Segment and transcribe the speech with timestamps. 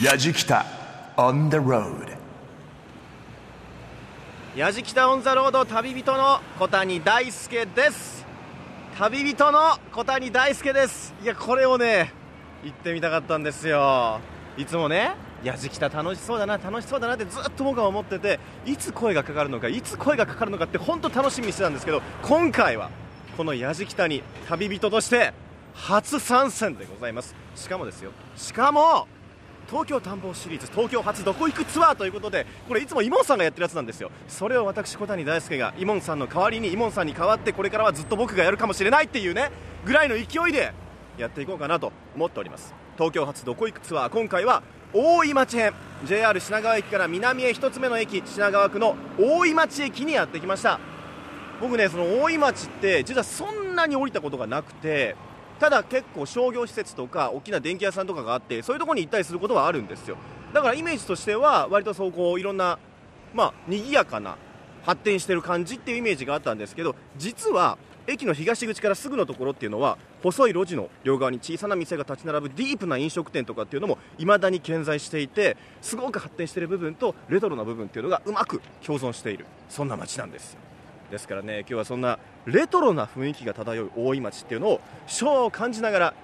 [0.00, 0.64] やじきた
[1.18, 2.16] on the road
[4.56, 8.24] やじきたオンザロード旅人の小谷大輔です。
[8.98, 11.12] 旅人の小谷大輔です。
[11.22, 12.10] いやこれをね
[12.64, 14.20] 行ってみたかったんですよ。
[14.56, 15.14] いつもね
[15.44, 22.90] やじきた楽しそうだな楽しそうだなってずっと僕は思ってていつ声がかかるのかいつ声がかかるのかって本当楽しみにしてたんですけど今回は
[23.36, 25.34] このやじきたに旅人として
[25.74, 27.34] 初参戦でございます。
[27.54, 28.12] しかもですよ。
[28.36, 29.06] しかも
[29.72, 34.10] 東京探訪シリーズ東京初どこ行くツアーということでこれいつもイモンさんがやってるやつなんですよ。
[34.28, 39.50] それを私小谷大輔がイモンさんの代わりにイモンさんに代わってこれからはずっと僕がやるかもしれないっていうね
[39.86, 40.74] ぐらいの勢いで
[41.16, 42.74] やっていこうかなと思っております。
[42.98, 44.62] 東京初どこ行くツアー今回は
[44.92, 45.72] 大井町編
[46.04, 50.80] JR 品川駅から南へ1つ目の駅品川区の大井町駅にやってきました。
[51.62, 55.16] 僕ねその大井町って実はそんなに降りたことがなくて
[55.62, 60.16] ただ結構商業施設とか大きな電気屋さんとかがあってそういうところに行ったりすることはあるんですよ。
[60.52, 62.80] だからイメージとしては割とそうこういろんな
[63.32, 64.36] まあ賑やかな
[64.84, 67.78] 発展してる感じっていうイメージがあったんですけど実は
[68.08, 80.71] 駅の東口からすぐのところっていうのは細い路地の両側に小さな店が立ち並ぶディープな飲食店とかっていうのも未だに健在していてすごく発展している部分とレトロな部分っていうのがうまく共存しているそんな街なんですよ。
[81.12, 86.14] ですからね今日はそんなレトロな雰囲気が漂う大井町っていうのを超感じながら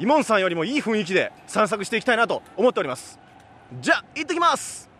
[0.00, 3.20] イモンさんよりもいい雰囲気で散策していきたいなと思っております。
[3.80, 4.90] じゃあ行ってきます。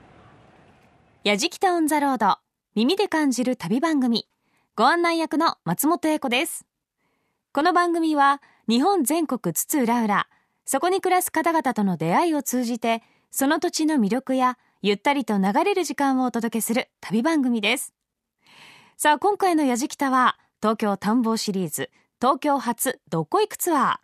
[1.25, 2.37] やじきたオンザロード
[2.75, 4.29] 耳で感じる旅番組。
[4.77, 6.67] ご案内役の松本英子です。
[7.53, 10.27] この番組は日本全国津々浦々
[10.67, 17.95] そこに暮らす方々との出会いを通じてその土地の魅力やゆったりと流れる時間をお届けする旅番組です。
[19.03, 21.89] さあ今回のやじきたは東京探訪シリーズ
[22.21, 23.95] 東京発どこ行くツアー。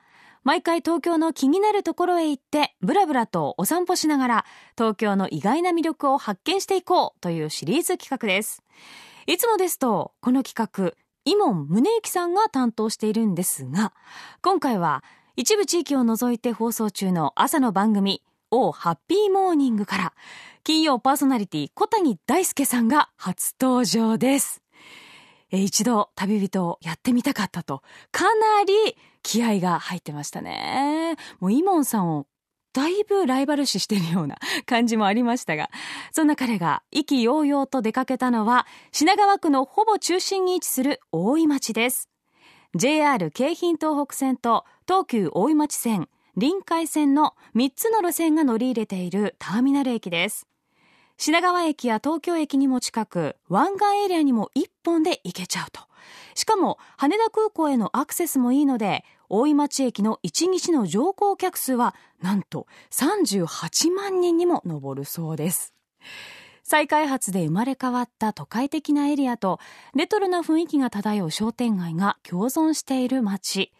[0.43, 4.45] 毎回東京の気になるところへ行ってブラブラとお散歩しながら
[4.75, 8.63] 東京の意外な魅力を発見していこうというシリーズ企画です。
[9.27, 10.95] いつもですとこの企画
[11.27, 13.93] イモン宗行さんが担当しているんですが
[14.41, 15.05] 今回は
[15.37, 20.13] 一部地域を除いて放送中の朝の番組「おハッピーモーニング」から
[20.65, 24.63] 金曜パーソナリティ小谷大輔さんが初登場です。
[25.51, 32.27] え一度旅人をやってみたかったとかなり気合が入ってましたねもうイモンさんを
[32.77, 34.37] だいぶライバル視してるような
[34.67, 35.71] 感じもありましたが、
[36.13, 42.11] そんな彼が意気揚々と出かけたのは、品川区のほぼ中心に位置する大井町です。
[42.75, 50.47] JR 京浜東北線と東急大井町線、臨海線の3つの路線が乗り入れているターミナル駅です。
[51.19, 55.81] 品川駅や東京駅にも近く、湾岸エリアにも1本で行けちゃうと。
[56.35, 65.73] しかも、羽田空港へのアクセスもいいので、大井町駅の1日の乗降客数は、なんと38万人にも上るそうです。
[66.63, 69.59] 再開発で生まれ変わった都会的なエリアと、
[69.95, 73.73] レトロな雰囲気が漂う商店街が共存している街。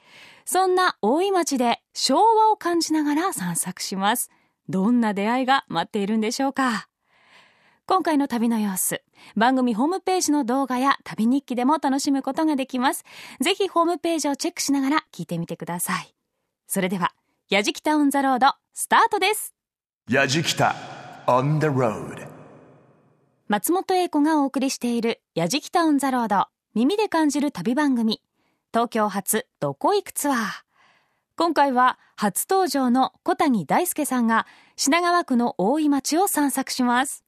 [0.45, 4.31] そんな大井町で昭和を感じながら散策します。
[4.69, 6.89] どんな出会いが待っているんでしょうか？
[7.89, 9.01] 今回の旅の様子、
[9.37, 13.05] 番組ホームページの動画や旅日記でも楽しむことができます。
[13.41, 16.13] ぜひホームページをチェックしながら聞いてみてください。
[16.67, 17.13] それでは、
[17.49, 19.55] やじきたオンザロード、スタートです。
[20.11, 20.75] やじきた
[21.29, 22.27] on the road
[23.47, 28.21] 松本英子がお送りしている、やじきたオンザロード、耳で感じる旅番組、
[28.73, 30.37] 東京発どこ行くツアー。
[31.37, 37.26] 今回は初登場の小谷大輔さんが品川区の大井町を散策します。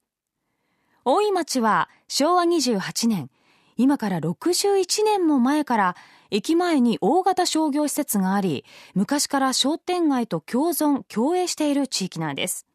[1.11, 3.31] 大井町は昭和28年、
[3.79, 5.97] 今から61年も前から
[6.31, 12.67] 駅前に大型商業施設があり、昔から商店街と共存、共栄している地域なんです。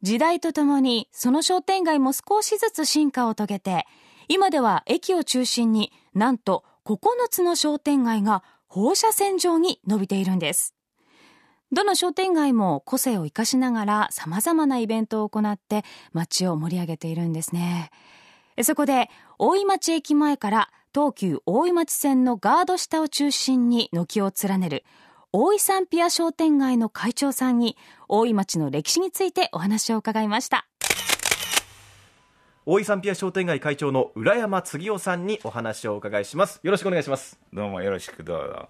[0.00, 3.84] 時代とともにその商店街も少しずつ進化を遂げて、
[4.28, 6.98] 今では駅を中心になんと9
[7.28, 10.75] つの商店街が放射線状に伸びているんです。
[11.72, 17.90] どの商店街も個性を生かしながら様々なイベントを行って街を盛り上げているんですね。
[18.62, 24.84] そこで大井町駅前から東急大井町線のガード下を中心に軒を連ねる
[25.32, 27.76] 大井サンピア商店街の会長さんに
[28.08, 30.66] 大井町の歴史についてお話を伺いました。
[32.64, 38.68] 大井サンピア商店街会長の浦山次夫さんにお話をお伺いしますよろしくお願いしますどうもよろしくどうぞ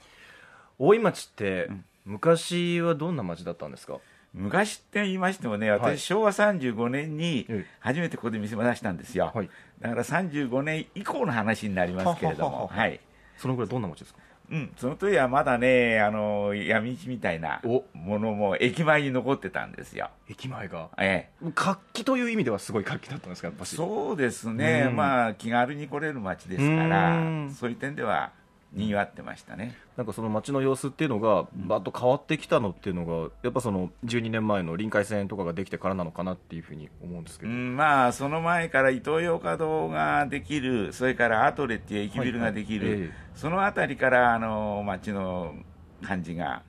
[0.78, 1.70] 大井町って、
[2.06, 3.98] 昔はどんな町だったんですか？
[4.32, 5.80] 昔って言いましてもね、はい。
[5.80, 7.66] 私、昭和35年にええ。
[7.80, 9.50] 初めてここで店を出したんですよ、はい。
[9.80, 13.00] だから35年以降の話になりますけれども、はい、
[13.36, 14.20] そのぐらいどんな町ですか？
[14.48, 17.82] うん、その時はまだね、あの闇市みたいなお。
[17.94, 20.10] ものも駅前に残ってたんですよ。
[20.28, 20.90] 駅前が？
[20.98, 24.96] ええ、活気という意味ではすごい活気だったんですかそうですね、うん。
[24.96, 28.30] まあ気軽に来れる街ですからうん、そういう点では
[28.72, 29.76] にぎわってましたね。
[29.96, 43.12] なんかその街の様子っていうのがバッと変わってきたのっていうのがやっぱその12年前の臨海線とかができてからなのかなっていうふうに思うんですけど、うん、まあその前からイトーヨーカドーができる、それからアトレっていう駅ビルができる、はいはいえ。
[43.34, 45.54] そのあたりからあの街の
[46.02, 46.62] 感じが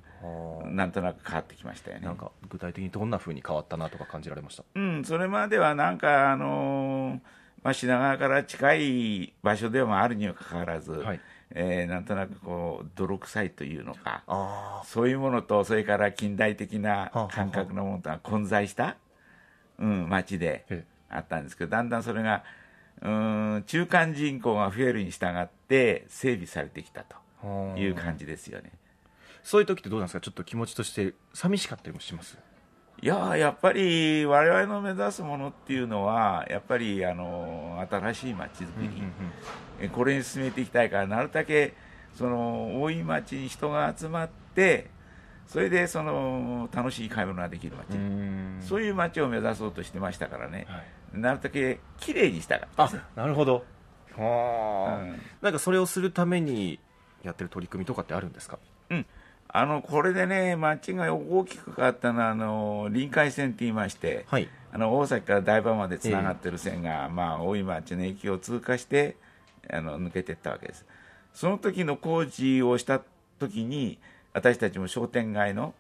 [0.71, 2.05] なんとなく変わってきましたよね。
[2.05, 4.63] なんか具体的にどんなふうに変わったなとか感じられました？
[4.75, 7.19] うん、それまではなんか、あのー
[7.63, 11.19] まあ、品川から近い場所でもあるにもかかわらず、はい
[11.51, 18.97] えーなんとなくこう泥臭いというのか、あそういうものと、それから近代的な感覚のものとが混在した、
[19.79, 22.43] うん、街でえあったんですけど、だんだんそれが、
[23.01, 27.15] うん、中間人口が増えるに従って整備されてきたと
[27.77, 28.71] いう感じですよね。
[29.43, 30.19] そういう時ってどうなんですか？
[30.19, 32.37] ちょっと気持ちとして寂しかったりもします？
[32.99, 39.03] いやーやっぱり我々の目指すものっていうのは、やっぱりあの新しい街づくり、
[39.79, 41.73] えこれに進めていきたいから、なるだけ
[42.15, 44.89] その多い街に人が集まって、
[45.45, 48.57] それでその楽しい買い物ができる街、うん。
[48.61, 50.79] そういう街を目指そうとしてましたからね、は
[51.15, 51.19] い。
[51.19, 52.83] なるだけ綺麗にしたかった。
[52.85, 53.63] あなるほど。
[54.17, 55.21] はあ、うん。
[55.43, 56.79] なんかそれをするために
[57.23, 58.57] やってる取り組みとかってあるんですか？
[59.49, 64.49] あのこれでね、街が大きく変わったのはあの臨海線って言いまして、はい。
[64.71, 69.15] あの大崎から台場までつながってる線が、まあ、大井町の駅を通過して
[69.71, 70.85] あの抜けていったわけです。
[71.33, 73.01] その時の工事をした
[73.39, 73.97] 時に
[74.33, 75.73] 私たちも商店街の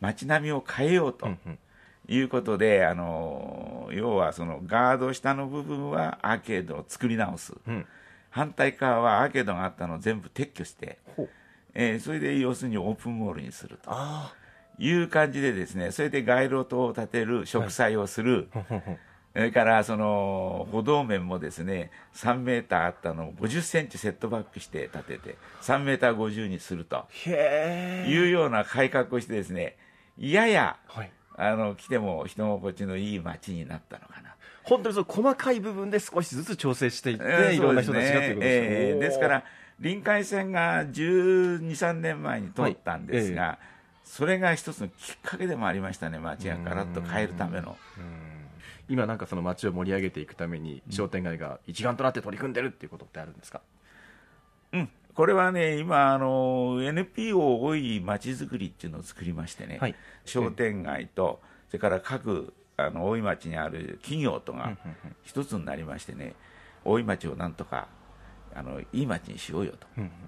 [0.00, 1.58] 街並みを変えようとうんうん。
[2.06, 7.86] いうことで、あの要はそのガード下の部分はアーケードを作り直す、うん。
[8.28, 11.30] 反対側はアーケードがあったのを全部撤去して、ほう
[11.74, 13.90] えーそれで要するにオープンモールにすると。
[13.90, 14.32] あ
[14.78, 18.98] いう感じでですねそれで街路灯を立てる植栽をする、あほんほん。
[19.32, 27.04] それからその歩道面もですね3メーターあったのを50センチセットバックして立てて3メーター50にすると。
[27.26, 29.76] いうような改革をしてですね
[30.18, 31.10] ややはい。
[31.36, 34.36] あの来ても人心地のいい街になったのかな。
[34.62, 38.68] 本当にその細かい部分で少しずつ調整していって、えーいろんな人たちがっていうことですね。
[38.70, 39.44] えーですから
[39.84, 43.58] 臨海線が12、3年前に通ったんですが、
[44.02, 47.76] それが一つのきっかけでもありましたね、街がガラッと変えるための。
[48.88, 53.62] 今なんかその街を盛り上げていくために商店街が一丸となって取り組んでるっていうことってあるんですか、
[54.72, 59.94] うん、これはね、今、あの NPO 多い街づくりっていうのを作りましてね、はい。
[60.24, 64.78] 商店街と、それから各あの大井町にある企業とが
[65.24, 66.34] 一つになりましてね、
[66.86, 67.88] 大井町をなんとか
[68.54, 69.86] あのいい町にしようよと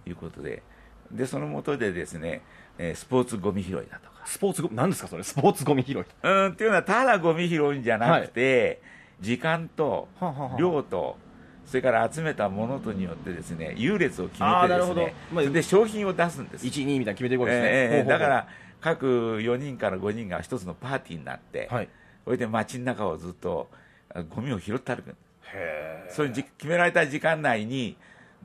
[0.08, 0.62] いうことで、
[1.11, 2.43] でその下でですね、
[2.78, 4.26] えースポーツゴミ拾いだとか。
[4.26, 5.23] スポーツゴミ何ですかそれ？
[5.23, 5.96] スポーツゴミ拾い。
[5.96, 8.81] うんっていうのは、ただゴミ拾うんじゃなくて、
[9.20, 11.17] 時間とはあはあはあ量と、
[11.64, 16.67] それから集めたものとによってですね優劣を決めてですね、まあで商品を出すんです。
[16.67, 18.49] 12みたいな決めていくわけですね、ええほうほうほうだから
[18.81, 19.06] 各
[19.38, 21.88] 4人から5人が一つのパーティーになって、はい。
[22.25, 23.69] それで街の中をずっと
[24.12, 25.14] あゴミを拾って歩く
[25.55, 27.96] へそういうじ決められた時間内に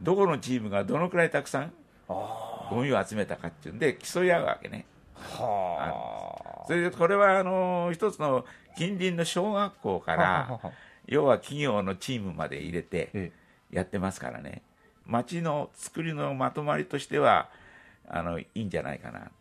[0.02, 1.74] どこのチームがどのくらいたくさん
[2.08, 4.86] ゴミを集めたかっていうんで競い合うわけね。
[5.16, 8.46] はそれでこれはあの一つの
[8.78, 10.72] 近隣の小学校からは
[11.06, 13.32] 要は企業のチームまで入れてえ
[13.72, 14.62] やってますからね。
[15.06, 17.50] 街の作りのまとまりとしては
[18.08, 19.32] あのいいんじゃないかな。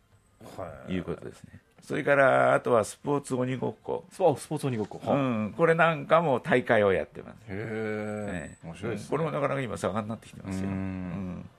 [0.85, 8.67] ということですねそれからあとはスポーツ鬼ごっこ、スポスポーツ鬼ごっこ、うはん、これなんかも大会をやってます、へえええ。
[8.67, 10.75] 面白いです、ね、これもなかなか今盛んになってきてますよ、ううん。
[10.75, 11.49] ん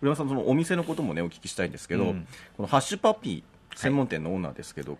[0.00, 2.26] 浦山さんそのお店のこともねお聞きしたいんですけど、うん。
[2.56, 4.98] このハッシュパピー専門店のオーナーですけど、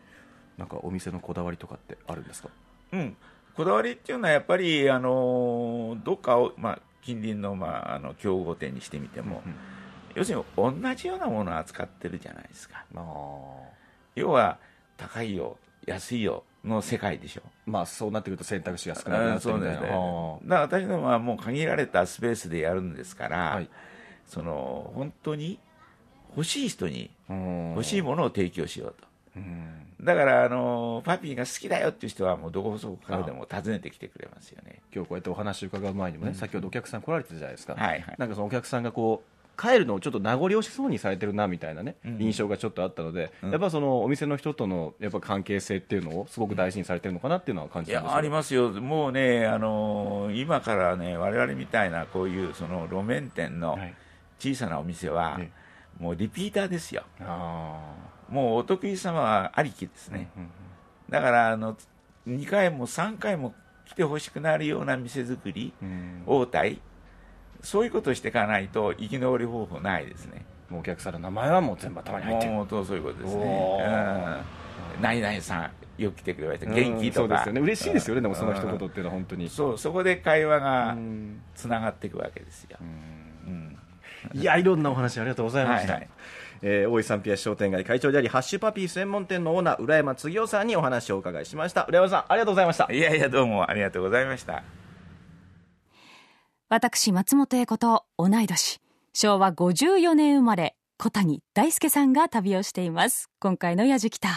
[0.58, 2.48] なんかお店のこだわりとかってあるんですか？
[2.92, 3.16] うん、
[3.54, 9.54] こだわりっていうのはやっぱり、あのどっかを、まあ、近隣の,、まあ、あの競合店にしてみても、うん
[10.14, 12.84] 要するに同じようなものを扱ってるじゃないですか。
[12.94, 13.00] あ
[14.14, 14.58] 要は
[15.02, 15.56] 高いよ
[15.86, 17.42] 安いよの世界でしょ。
[17.66, 19.76] まあそうなってくると選択肢が少なくなうんってみたいなね。
[19.80, 19.94] だか
[20.46, 23.68] ら私どもはもう限られたスペースでやるんですから、はい。
[24.26, 25.58] その本当に
[26.36, 27.38] 欲しい人に欲
[27.76, 29.08] 欲しいものを提供しようと。
[29.36, 29.86] うん。
[30.00, 34.80] だから、あのパピーが好きだよっていう人はもうどこそこからでも訪ねてきてくれますよね。
[34.94, 38.14] 今日こうやってお話伺う前にもね、先ほどお客さん来られてたじゃないですか、はいはい。
[38.18, 43.50] なんかそのお客さんがこう帰るのをちょっと名残惜しそうにされてるなみたいなね、うん印象がちょっとあったので、うん。
[43.50, 53.94] やっぱそのお店の人とのやっぱ関係性っていうのをすごく大事にされてるのかなっていうのは感いじたんですやありますよ、もうね、あの今からね、我々みたいなこういうその路面店のはい。
[54.38, 55.50] 小さなお店は、え
[56.00, 57.04] もうリピーターですよ。
[57.20, 57.94] あ
[58.28, 60.28] もうお得意様はありきですね、
[61.08, 61.76] だからあの
[62.26, 63.54] 2回も3回も
[63.86, 66.22] 来てほしくなるような店作り、うん。
[66.26, 66.80] 応対
[67.62, 70.44] そういうことをしていかないと生き残り方法ないですね。
[70.68, 72.52] もうお客さんの名前はもう全部頭に入ってる。
[72.52, 73.44] もうそうそういうことですね。
[73.44, 75.02] おうん。
[75.02, 76.66] 何々さんよく来てくれました。
[76.66, 76.74] うん。
[76.74, 77.14] 元気とか。
[77.20, 77.60] そうですよね。
[77.60, 78.20] 嬉しいですよね。
[78.20, 79.48] でもその一言うんっていうのは本当に。
[79.48, 81.42] そうそこで会話がうん。
[81.54, 83.78] つながっていくわけですよ、うん。
[84.34, 86.10] いやいろんなお話ありがとうございました、はいはい。
[86.62, 91.84] えー大井サンピア商店街会長でありハッシュパピー専門店のオーナー浦山次夫さんにお話をお伺いしました。
[91.88, 92.88] 浦山さんありがとうございました。
[92.92, 94.62] いやいやどうもありがとうございました
[96.74, 98.80] 私松本英子と同い年。
[99.12, 103.28] 昭和54年生まれ小谷大輔さんが旅をしています。
[103.40, 104.30] 今回の「やじきた」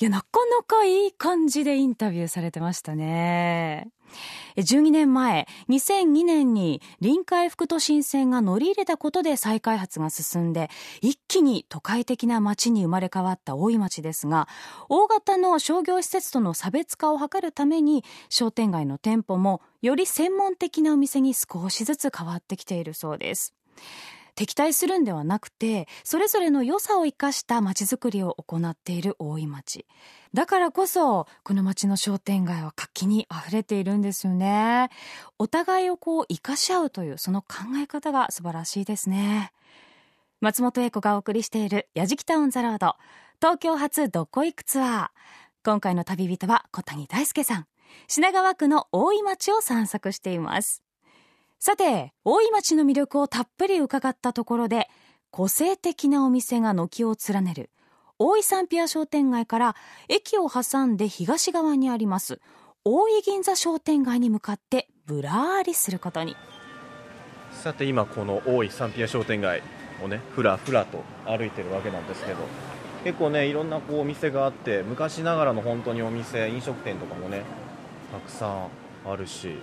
[0.00, 3.88] いやなかなかいい感じでインタビューされてましたね。
[4.56, 14.48] 12年前2002年に臨海副都心線が乗り入れたことで再開発が進んで一気に都会的な街に生まれ変わった大井町ですが
[14.88, 23.54] 大型の商業施設との差別化を図るために商店街の店舗もより専門的なお店に少しずつ変わってきているそうです。
[24.34, 29.86] 敵対するんではなくてそれぞれの良さを生かした街づくりを行っている大井町。
[30.32, 34.90] だからこそこの町の商店街は活気にあふれているんですよね。
[35.38, 37.48] お互いをこう生かし合うというその考
[37.82, 39.52] え方が素晴らしいですね。
[40.40, 42.96] 松本英子がお送りしている「やじきた on the road」
[43.40, 45.08] 東京発どこ行くツアー。
[45.64, 47.66] 今回の旅人は小谷大輔さん。
[48.08, 50.83] 品川区の大井町を散策しています。
[51.66, 54.86] さて大井町の魅力をたっぷり伺ったところで
[55.30, 57.70] 個性的なお店が軒を連ねる
[58.18, 59.76] 大井サンピア商店街から
[60.10, 62.38] 駅を挟んで東側にあります
[62.84, 66.36] 大井銀座商店街に向かってぶらーりすることに。
[67.52, 69.62] さて今この大井サンピア商店街
[70.04, 72.40] をねふらふらと歩いてるわけなんですけど
[73.04, 77.42] 結構ねいろんなこうお店があって昔ながらの本当にお店飲食店とかもね
[78.12, 78.68] たくさん
[79.10, 79.56] あるし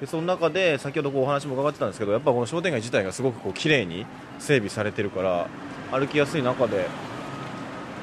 [0.00, 4.06] でその中で先ほどこうお話も伺ってたんですけどやっぱこの商店街自体がすごくこう綺麗に
[4.38, 5.46] 整備されてるから
[5.92, 6.86] 歩きやすい中で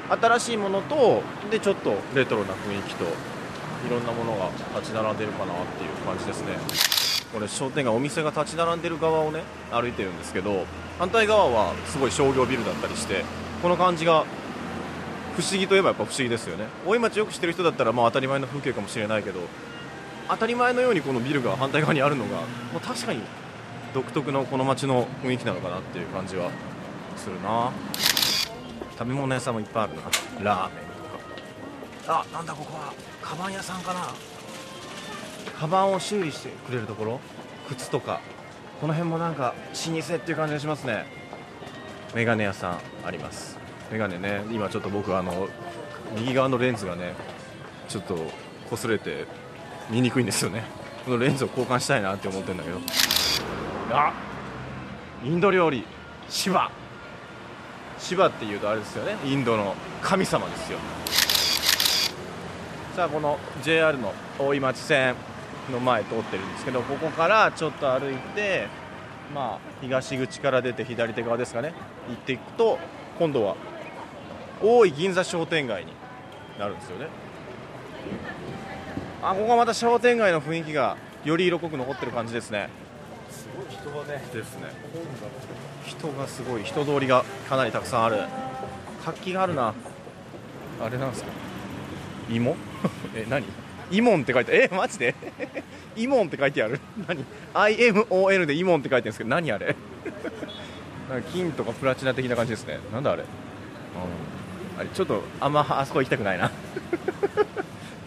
[0.08, 3.08] 新しいものとでちょっとレトロな雰囲気とい
[3.90, 6.56] ろんなものが立ち並んでるかなっていう感じですね。
[7.32, 10.64] これ商店街お店が立ち並んでる側をね歩いてるんですけど
[10.98, 13.22] 反対側はすごい商業ビルだったりして
[13.60, 14.24] この感じが
[15.36, 16.66] 不思議といえばやっぱ不思議ですよね。
[16.86, 19.40] 大井町よく知ってる人だったらまあ当たり前の風景かもしれないけど
[20.28, 22.44] 当たり前のようにこのビルが反対側にあるのがも
[22.76, 23.20] う確かに
[23.94, 26.50] 独特のこの街の雰囲気なのかなっていう感じは
[27.16, 27.72] するな。
[28.98, 30.02] 食べ物屋さんもいっぱいあるな。
[30.44, 30.84] ラーメン
[32.02, 32.20] とか。
[32.20, 32.92] あなんだここは。
[33.22, 34.08] カバン屋さんかな。
[35.58, 37.20] カバンを修理してくれるところ？
[37.68, 38.20] 靴とか。
[38.80, 39.54] この辺もなんか
[39.86, 41.06] 老舗っていう感じがしますね。
[42.14, 43.58] メガネ屋さんあります。
[43.90, 44.42] メガネね。
[44.50, 45.48] 今ちょっと僕あの
[46.16, 47.14] 右側のレンズがね
[47.88, 48.16] ちょっと
[48.70, 49.26] 擦れて
[49.90, 50.64] 見にくいんですよね。
[51.04, 52.78] このレンズを交換したいなって思ってるんだけど。
[53.90, 54.12] あ
[55.24, 55.84] インド料理。
[56.28, 56.70] シバ。
[57.98, 59.16] シバっていうとあれですよね。
[59.24, 60.78] インドの神様ですよ。
[62.94, 65.14] さあこの JR の大井町線
[65.72, 68.66] の前通ってるんですけどここからちょっと歩いて
[69.32, 71.74] まあ東口から出て左手側ですかね。
[72.08, 72.78] 行っていくと
[73.18, 73.56] 今度は
[74.62, 75.92] 大井銀座商店街に
[76.58, 77.08] なるんですよね。
[79.22, 82.68] あここはまた商店街の雰囲気がより色濃く残ってる感じですね。
[83.30, 84.22] すごい人がね。
[84.32, 84.66] ですね
[85.86, 86.62] 人がすごい。
[86.62, 88.18] 人通りがかなりたくさんある。
[89.04, 89.74] 活気があるな。
[90.80, 91.30] あれなんですか？
[92.30, 92.56] 芋？
[93.16, 93.44] え何？
[93.90, 95.14] イモンって書いてえマジで？
[95.96, 96.78] イモンって書いてある。
[97.08, 99.74] 何？IMON でイモンって書いてるんですけど何あれ？
[101.10, 102.78] なんか金とかプラチナ的な感じですね。
[102.92, 106.52] なんだあれ、うん、あれちょっとあんまあそこ行きたくないな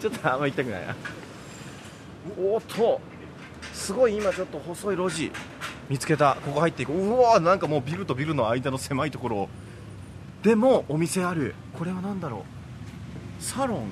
[0.02, 0.96] ちょっとあんま行きたくないな。
[2.36, 3.00] おっと
[3.72, 5.30] すごい今ちょっと細い路地
[5.88, 6.36] 見つけた。
[6.44, 7.20] ここ入っていくう。
[7.20, 9.48] わなんかもうビルとビルの間の狭いところ。
[10.42, 11.54] でもお店ある。
[11.78, 12.42] これは何だろう。
[13.40, 13.86] サロン？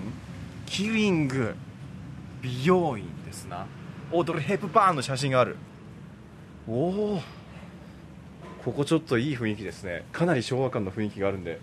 [0.67, 1.55] キリング？
[2.43, 3.67] 美容院ですな。
[4.11, 5.59] オードリー・ヘップバーンの写真がある。
[6.67, 7.23] おお
[8.65, 10.05] ここちょっといい雰囲気ですね。
[10.11, 11.61] かなり昭和感の雰囲気があるんで。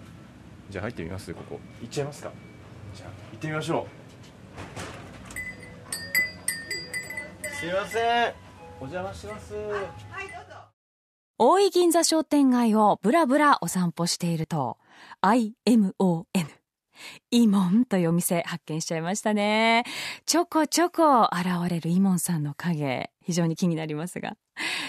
[0.69, 1.33] じゃあ入ってみます？
[1.33, 1.59] ここ。
[1.81, 2.31] 行っちゃいますか。
[2.95, 3.96] じゃあ行ってみましょう。
[7.59, 8.33] すいません。
[8.79, 9.53] お邪魔します。
[11.39, 14.77] 大井銀座商店街をぶらぶらお散歩していると
[15.21, 16.25] IMON
[17.29, 19.83] イモンというお店発見しちゃいましたね。
[20.25, 24.35] ちょこちょこ現れるイモンさんの影非常に気になりますが。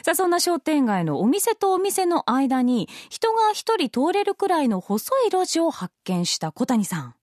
[0.03, 7.15] さあ、そんな商店街のお店とお店の間に、人が一人通れるくらいの細い路地を発見した小谷さん。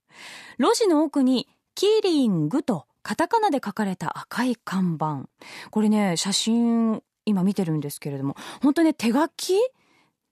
[0.60, 5.28] 路地の奥に、キーリングとカタカナで書かれた赤い看板。
[5.72, 9.54] これね、写真、今見てるんですけれども、本当ね、手書き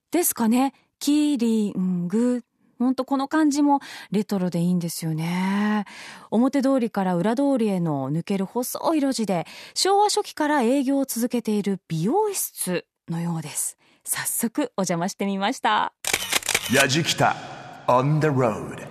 [0.09, 0.73] ですかね？
[0.99, 2.43] キーリング。
[2.79, 3.79] ほんとこの感じも
[4.11, 5.85] レトロでいいんですよね。
[6.31, 13.77] 表通りから裏通りへの抜ける細い路地で、昭和初期から営業を続けている美容室のようです。
[14.05, 15.93] 早速お邪魔してみました。
[16.73, 17.35] やじきた
[17.87, 18.87] on the road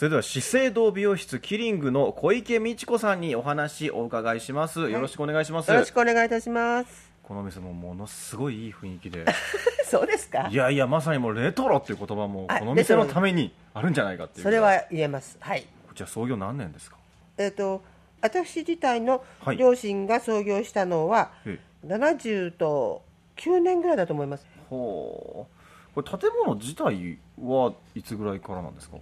[0.00, 7.12] それでは資生堂美容室キリングの小池美智子さんにお話お伺いします、よろしくお願いしますよろしくお願いいたします。
[7.22, 9.26] このお店もものすごいいい雰囲気で
[9.84, 10.54] そうですかい。
[10.54, 15.36] やいやまさにもうレトロっていう言葉もあこの店のためにあるんじゃないかっていうそれは言えます。
[15.38, 15.66] はい。
[15.86, 16.96] こちら創業何年ですか？
[17.36, 17.82] えっ、と
[18.22, 23.02] 私自体のはい両親が創業したのはえ70と
[23.36, 24.46] 9年ぐらいだと思います。
[24.70, 25.46] ほ
[25.94, 28.96] うこれ建物自体はいつぐらいからなんですか？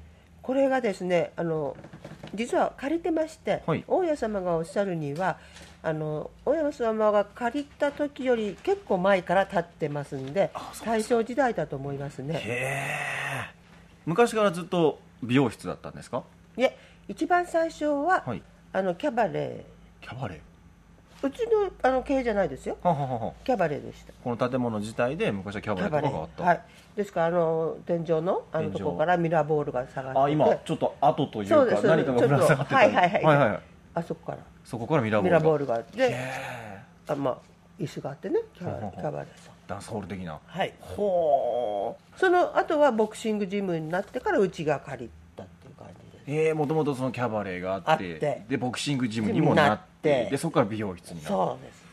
[0.48, 1.76] これがですね、あの
[2.34, 3.84] 実は借りてまして、はい。
[3.86, 5.36] 大家様がおっしゃるには。
[5.82, 10.50] あの大家様が借りた時より結構前から建ってますんで
[10.84, 12.34] 大正時代だと思いますね。
[12.36, 13.54] へえ。
[14.06, 16.24] 昔からずっと美容室だったんですか？
[16.56, 16.74] いえ
[17.08, 18.42] 一番最初は、はい。
[18.72, 19.66] あのキャバレ
[20.00, 20.38] キャバレー
[21.22, 22.76] うちのあの経営じゃないですよ。
[22.82, 24.12] ーははははキャバレーでした。
[24.22, 26.42] この建物自体で昔はキャバレーとかがあった。
[26.44, 26.60] はい、
[26.96, 30.14] ですからあの天井のあのところからミラーボールが下がって。
[30.14, 31.86] てあ今ちょっと跡というかそうです。
[31.86, 33.50] 何かがぶら下がってたはいはいはいはい。
[33.50, 33.60] はい
[33.94, 34.38] あそこから。
[34.64, 36.02] そこからミラーボールミラーボールがあって。
[36.02, 37.38] へあまあ
[37.80, 38.40] 椅子があってね。
[38.54, 39.00] キャバほうほうほう。
[39.00, 39.54] キャバレーさん。
[39.54, 40.38] ーダンスホール的な。
[40.44, 40.72] はい。
[40.80, 42.18] ほう。
[42.18, 45.10] その後はボクシングジムになってからうちが借り
[46.30, 50.28] ええもともとそのキャバレーがあってでボクシングジムにもなって。
[50.30, 51.88] でそこから美容室になってそうです。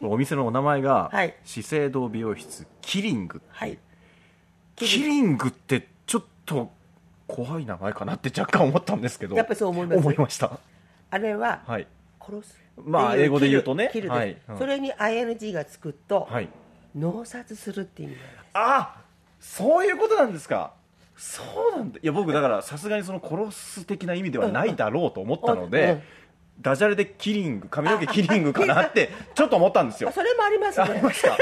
[0.00, 1.34] お店のお名前が、はい。
[1.44, 3.78] 資生堂美容室キリングはい。
[4.76, 6.70] キリングってちょっと
[7.26, 9.98] 怖い名前かなって若干思ったんですけどやっぱりそう思います。
[9.98, 10.60] 思いました？
[11.10, 11.86] あれははい。
[12.20, 13.90] 殺すまあ英語で言うとね。
[13.92, 14.36] キルはい。
[14.48, 14.58] うん。
[14.58, 16.48] それに ING がつくと、はい。
[16.94, 18.42] 脳殺するっていう意味なんです。
[18.54, 18.96] あ
[19.40, 20.74] そういうことなんですか
[21.18, 21.42] そ
[21.74, 21.98] うなんだ。
[22.00, 26.02] いや僕だからさすがにその殺す的な意味ではないだろうと思ったのうんで、うん。
[26.60, 30.08] ダジャレでキリング髪の毛キリングかなって ちょっと思ったんですよ。
[30.08, 30.86] あそれもありますね。
[30.88, 31.36] ありました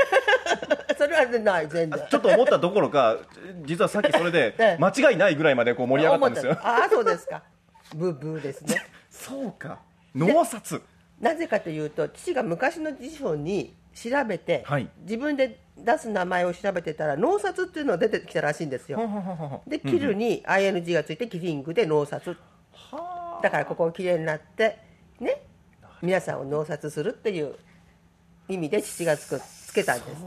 [0.96, 2.06] それはない全然。
[2.10, 3.18] ちょっと思ったどころか
[3.64, 4.78] 実はさっきそれで ええ。
[4.78, 6.52] 間違いないぐらいまでこう盛り上がったんですよ。
[6.62, 7.42] ああそうですか。
[7.94, 8.86] ブーブーですね。
[9.10, 9.78] そうか。
[10.14, 10.80] 脳殺。
[11.20, 14.88] なぜかというと父が昔の辞書に調べて、はい。
[15.02, 19.62] 自分で出す名前を調べてたら脳殺っていうのが出てきたらしいんですよ。
[19.66, 22.36] でキルに ING がついてキリングで脳殺。
[23.42, 24.78] だからここきれいになって
[25.20, 25.42] ね
[26.02, 27.54] 皆さんを脳殺するっていう
[28.48, 30.22] 意味で父がつくつけたんです。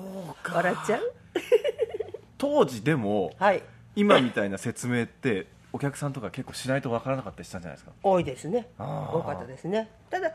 [0.54, 1.14] 笑っちゃう？
[2.38, 3.64] 当時でもはい。
[3.96, 7.92] 今みたいな説明ってお客さんとか結構しないとわからなかったりしたんじゃないですか？
[8.04, 8.68] 多いですね。
[8.78, 9.90] 多かったですね。
[10.10, 10.32] ただ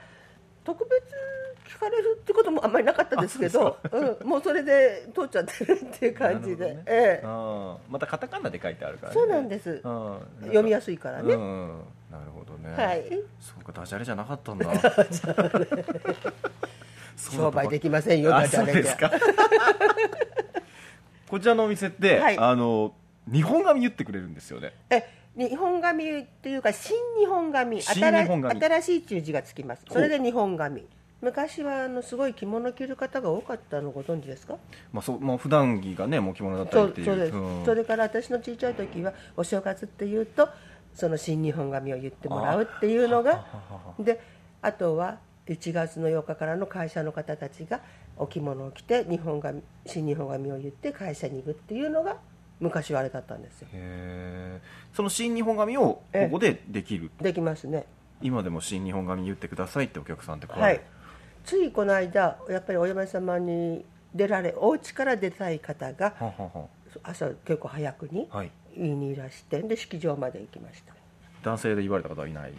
[0.65, 6.85] 特別聞かれるってこともあんまりなかったですけどうん、もうそれで通っちゃってるっていう感じで、なるほどね。
[6.87, 7.25] ええ。
[7.25, 9.15] あーまたカタカナで書いてあるからね。
[9.15, 9.81] そうなんです。
[9.85, 10.19] うん。
[10.43, 11.41] 読みやすいからね、うん。
[11.41, 12.71] うんなるほどね。
[12.77, 13.05] はい。
[13.41, 14.67] そうかダジャレじゃなかったんだ。
[17.19, 19.11] 商売できませんよあダジャレですか。
[21.29, 22.39] こちらのお店って、はい。
[22.39, 22.95] あの
[23.27, 24.75] 日本髪言ってくれるんですよね。
[24.91, 25.03] え
[25.37, 29.85] 日本髪っていうか新日本髪新日本髪新しい中字がつきます。
[29.91, 30.87] それで日本髪
[31.21, 34.57] 昔はあのすごい着物着る方が多かったのご存知ですか？
[34.93, 37.07] まあそうまあ普段着がねもう着物だったりっていう。
[37.07, 37.65] そうです、ん。
[37.65, 40.49] それから私の小さい時はお正月っていうと
[40.95, 43.45] その新日本髪を言ってもらうっていうのが
[43.99, 44.21] で
[44.63, 45.19] あとは
[45.49, 47.81] 1月の8日からの会社の方たちが
[48.17, 52.19] お着物を着て日本髪新日本髪を言って会社に行くっていうのが
[52.61, 53.69] 昔はあれだったんですよ。
[54.93, 57.87] その新日本髪をここでできるできますね。
[58.23, 60.81] 今でも新日本髪言ってくださいってお客さんってはい。
[61.45, 66.15] ついこの間やっぱりお嫁様に出られお家から出たい方が
[67.03, 68.51] 朝結構早くにはい。
[68.77, 70.95] 言いにいらしてで式場まで行きました。
[71.43, 72.53] 男性で言われた方はいない？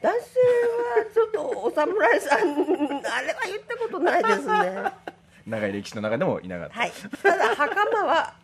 [0.00, 4.92] 男性はちょっとお侍さんあれは言ったことないですね。
[5.46, 6.92] 長い歴史の中でもいなかった、はい。
[7.22, 8.34] ただ袴は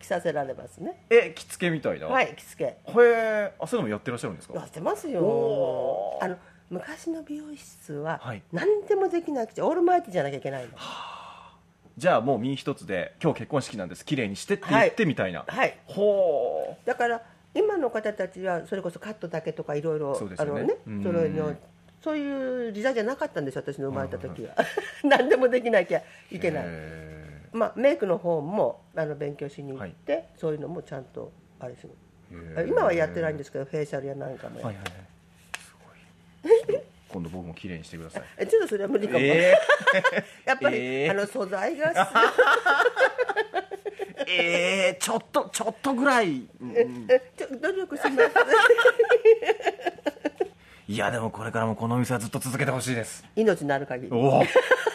[0.00, 1.04] 着させられますね。
[1.10, 2.06] え着付けみたいな？
[2.06, 2.70] はい着付け。
[2.70, 4.54] へえあそういうのもやってらっしゃるんですか？
[4.54, 6.18] やってますよ。
[6.20, 6.36] あの
[6.70, 8.42] 昔の美容室ははい。
[8.52, 10.70] 何でもできなくてオールマイティじゃなきゃいけないの。
[11.96, 14.04] じゃあもう身一つで今日結婚式なんです。
[14.04, 15.78] 綺麗にしてって言ってみたいな、はい。
[15.86, 17.22] ほだから
[17.54, 20.50] 今の方たちはそれこそカットだけとかいろいろそうですよね。
[20.52, 21.02] あのねうん。
[21.02, 21.54] それの
[22.02, 24.54] そういう時代じゃなかったんです私の生まれた時は。
[25.02, 27.15] 何でもできなきゃいけない、へ
[27.56, 31.90] まあ、メイクの方もあの勉強しに行って、そういうのもちゃんとあれする。
[32.68, 34.84] 今はやってないんですけどフェイシャルやなんかもやはいはい
[36.48, 36.74] はい。
[36.74, 36.82] い。
[37.08, 38.22] 今度僕も綺麗にしてください。
[38.38, 39.54] えちょっとそれは無理かも、え
[40.44, 41.10] やっぱり、えー。
[41.12, 42.08] あの素材がー、
[44.28, 46.48] えー、ちょっとちょっとぐらい。
[46.60, 46.74] うん
[47.08, 48.16] えちょ努力します。
[50.88, 53.24] いやでもこれからもこのお店はずっと続けてほしいです。
[53.34, 54.12] 命のある限り。
[54.12, 54.42] おお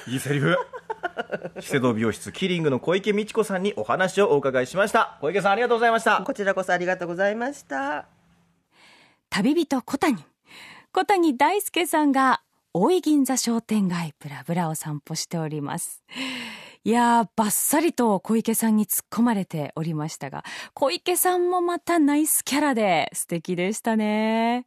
[0.08, 0.56] いいセリフ
[1.60, 5.18] 資生堂美容室キリングの小池美智子さんにお話をお伺いしました。
[5.22, 6.22] 小池さんありがとうございました。
[6.22, 8.06] こちらこそありがとうございました。
[9.30, 10.18] 旅人小谷
[10.92, 12.42] 小谷大輔さんが
[12.74, 16.04] 大井銀座商店街ブラブラを散歩しております。
[16.84, 24.66] いやーバッサリと小池さんに突っ込まれておりましたが小池さんもまたナイスキャラで素敵でしたね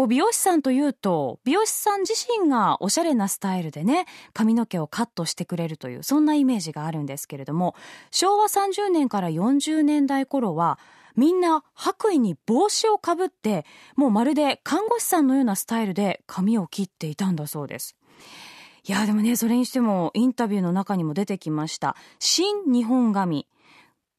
[0.00, 7.74] こう美容師さんというと美容師さん自身がおしゃれなスタイルでね髪の毛をカットしてくれるというそんなイメージがあるんですけれども
[8.10, 10.78] 昭和30年から40年代頃は
[11.16, 17.94] みんな白衣に帽子をかぶってもうまるで看護師さんのようなスタイルで髪を切っていたんだそうです。
[18.88, 21.94] いやでもねそれにしてもインタビューの中にも出てきました。
[22.18, 23.46] 新日本髪。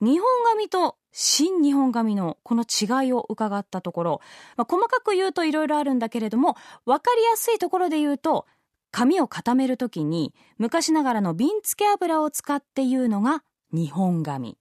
[0.02, 4.22] 日本髪と新日本髪のこの違いを伺ったところ、
[4.58, 8.46] まあ、細かく言うといろいろあるんだけれども分かりやすいところで言うと
[8.92, 14.58] 髪を固めるときに昔ながらの瓶付け油を使って言うのが日本髪。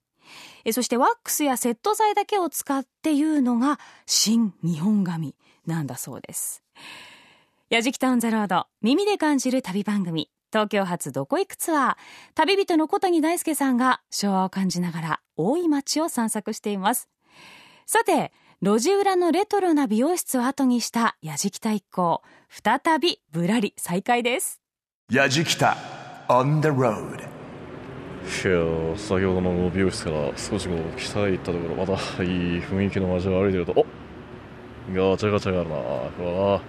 [0.72, 5.34] そしてワックスやセット剤だけを使って言うのが新日本髪
[5.66, 6.62] なんだそうです。
[7.70, 11.96] やじきたオンザロード耳で感じる旅番組東京発どこ行くツアー。
[12.34, 17.08] 旅人の小谷大輔さんが昭和を感じながら大井町を散策しています。
[17.86, 22.22] さて路地裏のレトロな美容室を後にしたやじきた一行。
[22.50, 24.60] 再びぶらり再開です。
[25.10, 25.76] やじきた
[26.28, 27.22] on the road い
[28.92, 33.84] や先ほどの美容室から少しこう北へ行ったところまたいい雰囲気の街を歩いてるとお
[34.92, 35.76] ガチャガチャがあるな。
[35.76, 36.60] これは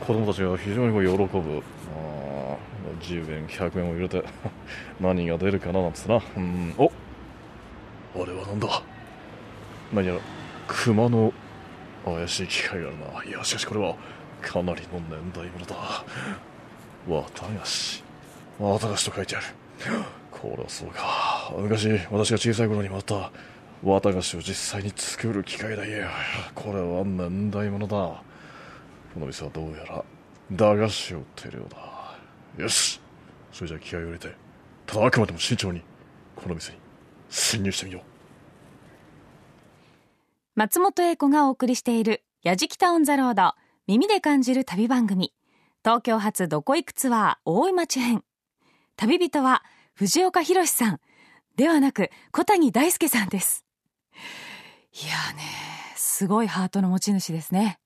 [0.00, 1.62] 子供たちが非常にこう喜ぶ。
[1.96, 2.56] あー
[3.00, 4.24] 10円100円を入れて
[5.00, 6.20] 何が出るかななんつってな。
[6.36, 6.90] うんお
[8.22, 8.82] あれはなんだ。
[9.92, 10.20] 何やら
[10.66, 11.32] 熊の
[12.04, 13.24] 怪しい機械があるな。
[13.24, 13.96] いやしかしこれは
[14.40, 15.76] かなりの年代物だ。
[17.06, 17.22] 綿
[17.58, 18.04] 菓子。
[18.58, 19.46] 綿菓子と書いてある。
[20.30, 21.52] これはそうか。
[21.58, 23.30] 昔私が小さい頃にもあった。
[23.82, 26.10] 綿菓子を実際に作る機械だいや。
[26.54, 27.96] これは年代物だ。
[27.96, 28.22] こ
[29.20, 30.04] の店はどうやら
[30.52, 31.70] 駄菓子を売ってるよう
[32.58, 32.62] だ。
[32.62, 33.00] よし。
[33.52, 34.34] それじゃあ気合を入れて
[34.86, 35.82] ただあくまでも慎重に
[36.34, 36.85] この店に。
[37.28, 38.02] 潜入してみよう。
[40.54, 43.54] 松本英子がお送りしている「やじきた on the road
[43.86, 45.34] 耳で感じる旅番組。
[45.84, 48.24] 東京発どこ行くツアー大井町編」
[48.96, 49.62] 旅人は
[49.94, 51.00] 藤岡弘さん。
[51.56, 53.64] ではなく小谷大輔さんです。
[54.92, 55.42] いやーね
[55.96, 57.78] すごいハートの持ち主ですね。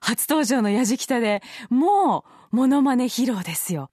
[0.00, 3.90] 初登場のやじきたでもうモノマネ披露ですよ。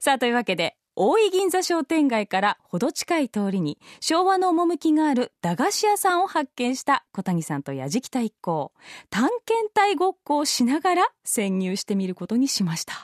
[0.00, 8.72] さあというわけで大井銀座商店街からほど近い通りに昭和の趣がある駄菓子屋さんを発見した小谷さんと矢敷太一行。
[9.08, 12.94] 探検隊ごっこをしながら潜入してみることにしました。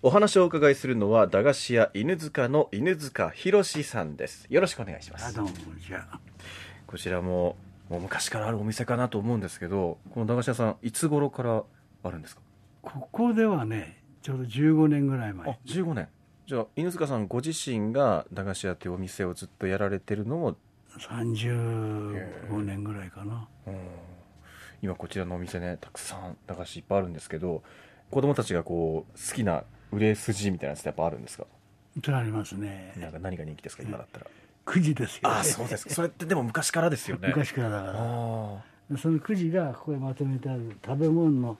[0.00, 4.46] お話をお伺いするのは駄菓子屋犬塚の犬塚博さんです。
[4.48, 5.36] よろしくお願いします。
[5.36, 6.18] どうもこんにちは。
[6.86, 7.56] こちらも
[7.90, 11.62] もう昔からあるお店かなと思うんですけどこの駄菓子屋さんいつ頃から
[12.04, 12.40] あるんですか？
[12.80, 15.50] ここではねちょうど15年ぐらい前。
[15.50, 16.08] あ15年。
[16.46, 20.56] じゃあ犬塚さんご自身が駄菓子屋というお店をずっとやられてるのも
[20.98, 23.46] 35年ぐらいかな。
[24.80, 27.62] 今こちらのお店ねたくさん駄菓子いっぱいあるんですけど
[28.10, 31.44] 子供たちがこう好きな売れ筋みたいなやつってやっぱあるんですか？
[32.02, 32.94] それありますね。
[32.96, 33.82] なんか何が人気ですか？
[33.82, 34.26] 今だったら、
[34.64, 35.94] くじですよ、ね、ああそうですか。
[35.94, 37.28] それってでも昔からですよね。
[37.28, 37.98] 昔からだから。
[38.00, 41.58] あそのくじがここへまとめてある食べ物の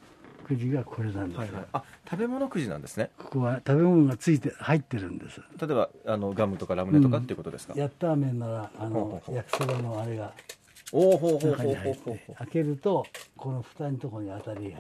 [0.49, 1.65] くじがこれなんですはいはい。
[1.75, 3.11] あ食べ物くじなんですね。
[3.19, 5.41] ここは食べ物がついて入ってるんです。
[5.61, 10.33] 例えばあのガムとかラムネとかっていうことですか、ヤッター麺ならあの焼きそばのあれが
[10.91, 12.15] おおほうほうほうほうほう。
[12.17, 13.05] て開けると
[13.37, 14.79] この蓋のところに当たりが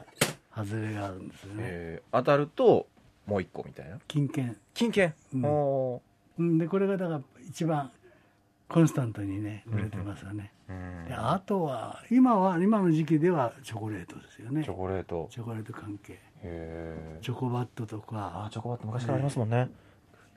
[0.56, 2.16] 外れがあるんですよね、えー。
[2.18, 2.86] 当たると
[3.26, 3.98] もう一個みたいな？
[4.08, 4.56] 金券。
[4.72, 5.44] 金券、うん。
[5.44, 6.02] お
[6.38, 7.90] うんでこれがだから一番
[8.68, 10.57] コンスタントにね売れてますよね、ーうんで
[11.10, 14.62] あとは今は今の時期ではチョコレートですよね。
[14.64, 15.28] チョコレート。
[15.30, 16.12] チョコレート関係。
[16.14, 19.68] へえチョコバットとあかチョコバット昔からありますもんね、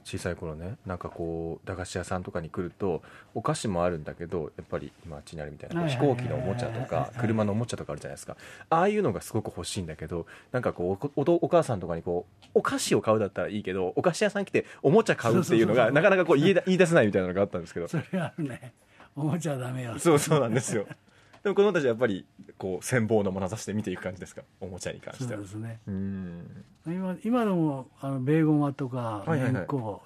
[0.03, 0.77] 小さい頃ね。
[0.85, 3.01] なんかこう駄菓子屋さんとかに来ると
[3.35, 8.35] お菓子もあるんだけどやっぱり今あっちにあるみたいな飛行機のおもちゃとか車のおもちゃとかあるじゃないですか。
[8.69, 17.87] ああいうのがすごく欲しいんだけどなんかこうおおお母さんとかにこうお菓子を買うだったらいいけどお菓子屋さん来ておもちゃ買うっていうのがなかなかこう言いだ言い出せないみたいなのがあったんですけど。
[17.87, 18.73] それあるね
[19.15, 19.99] おもちゃはダメよ。
[19.99, 20.85] そうそうなんですよ。
[21.43, 22.25] でも子供たちはやっぱり
[22.57, 24.43] こう羨望の眼差しで見ていく感じですか？
[24.59, 25.39] おもちゃに関そしては。
[25.39, 25.79] うですね。
[25.87, 26.65] うん。
[26.85, 29.53] 今今でもあのベーゴマとかはいはいはい。
[29.53, 30.01] 年功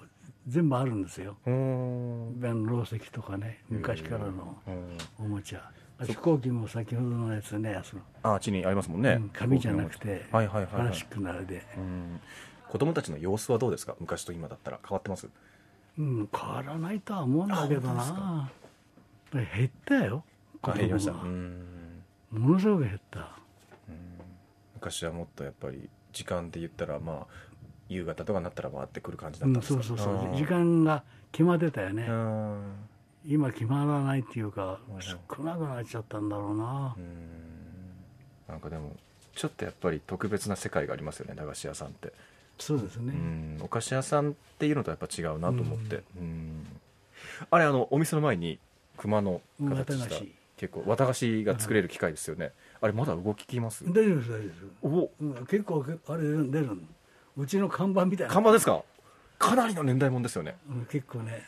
[0.48, 1.36] 全部あるんですよ。
[1.46, 1.52] うー。
[1.52, 4.98] んあのろう石とかね昔からのうん。
[5.18, 5.70] おもちゃ。
[5.98, 10.68] あ飛行機も先ほどのやつねあそのあちにありますもんね、うん紙じゃなくてはいはいはい、はい。
[10.68, 12.20] プラスチックのあれで、うん。
[12.68, 13.94] 子供たちの様子はどうですか？
[14.00, 14.80] 昔と今だったら。
[14.82, 15.28] 変わってます？
[15.98, 18.50] うん、変わらないとは思うんだけどな
[19.30, 20.24] ぱり減ったよ。
[20.74, 21.12] 減りました。
[21.12, 21.20] も
[22.32, 23.36] のすごく減った。
[24.74, 27.26] 昔はもっとやっぱり時間で言ったらまあ
[27.88, 30.16] 夕方とかになったら回ってくる感じだうんったんですか、そうそうそう。
[30.16, 32.06] あー時間が決まってたよね。
[32.08, 32.72] うん。
[33.26, 35.02] 今決まらないっていうかうん。
[35.02, 36.94] 少なくなっちゃったんだろうな。
[36.96, 37.16] うん。
[38.48, 38.96] なんかでも
[39.34, 42.12] ちょっとやっぱり特別な世界がありますよね駄菓子屋さんって、う
[42.58, 43.12] そうですね。
[43.12, 43.58] ん。
[43.60, 46.66] お菓子屋さんっていうのとやっぱ違うなと思って、うん。
[47.50, 48.58] あれあのお店の前に
[48.96, 50.24] 熊の形した
[50.56, 53.84] 結構綿菓子が作れる機械ですよね、あれまだ動ききます？
[53.84, 54.56] 大丈夫です大丈夫です。
[54.82, 56.76] おうん結構あれ出る出るの？
[57.36, 58.32] うちの看板みたいな。
[58.32, 58.82] 看板ですか？
[59.38, 60.56] かなりの年代もんですよね。
[60.70, 61.42] うん結構ね。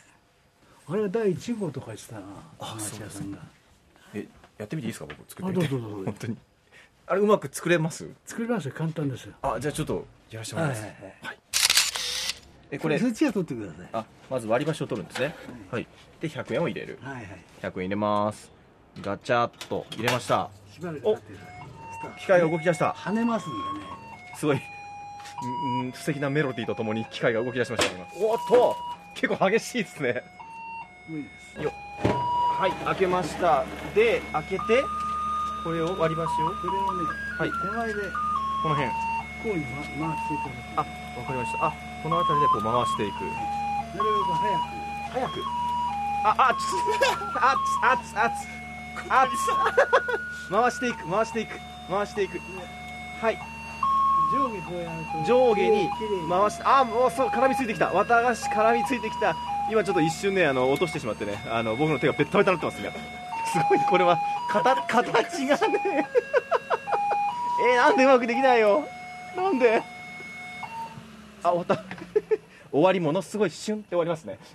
[0.87, 2.25] あれは第1号とかしてたな
[2.59, 3.39] あお菓子屋さんが。
[4.13, 4.27] え
[4.59, 5.07] やってみていいですか？
[5.07, 5.67] 僕作ってみて。
[5.67, 6.05] あどうぞどうぞ。
[6.05, 6.37] 本当に。
[7.07, 8.07] あれうまく作れます？
[8.27, 8.73] 作りますよ。
[8.77, 9.33] 簡単ですよ。
[9.41, 11.13] あじゃあちょっとやらせてもらいます、はいはい。
[11.23, 11.37] はい
[12.71, 12.99] えこれ。
[12.99, 13.89] そっちは取ってください。
[13.93, 15.35] あまず割り箸を取るんですね。
[15.71, 15.87] はい。
[16.21, 16.99] で100円を入れる。
[17.01, 17.25] はいはい。
[17.61, 18.51] 100円入れます。
[19.01, 20.49] ガチャっと入れました。
[20.71, 21.33] しばらく待って
[22.19, 22.91] 機械が動き出した。
[22.91, 23.85] 跳ねますんでね。
[24.35, 28.05] すごい、うんうん、素敵なメロディーとともに機械が動き出しました今。
[28.15, 28.75] おっと。
[29.15, 30.23] 結構激しいですね。
[31.09, 31.63] 無理です。
[31.63, 31.73] よ
[32.57, 33.65] はい開けました。
[33.95, 34.83] で開けて
[35.63, 36.55] これを割り箸を。
[36.61, 37.49] それをね、はい。
[37.49, 37.93] 手前で。
[38.63, 38.91] この辺。
[38.91, 38.95] こ
[39.45, 39.65] うに、
[39.97, 41.65] ま、回していただくあわかりました。
[41.65, 43.23] あこの辺りでこう回していく。
[43.23, 44.61] なるべく早く。
[45.11, 45.43] 早く。
[46.23, 46.63] ああつ
[47.39, 48.29] あつあつあつ
[49.09, 51.59] あつ 回していく回していく
[51.89, 52.39] 回していく。
[53.21, 53.39] はい。
[54.33, 54.89] 上下こうやる
[55.25, 55.89] と上下に
[56.29, 57.91] 回してあもうそう絡みついてきた。
[57.93, 59.35] 綿菓子絡みついてきた。
[59.71, 62.91] 今ちょっと一瞬ねあの落としてしまってねあの僕の手がベッタベタになってますね
[63.51, 64.17] すごいこれは
[64.51, 66.07] 形形がね。
[67.61, 68.87] えー、なんでうまくできないよ
[69.35, 69.81] なんで？
[71.43, 71.83] あ終わった。
[72.71, 74.37] 終わりものすごいシュンって終わりますね。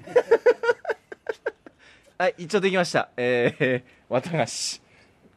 [2.18, 3.09] はい一応できました。
[3.16, 4.81] えー、綿菓子。